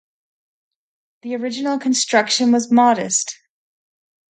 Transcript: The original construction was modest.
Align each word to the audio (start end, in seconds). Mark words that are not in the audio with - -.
The 1.21 1.35
original 1.35 1.77
construction 1.77 2.51
was 2.51 2.71
modest. 2.71 3.37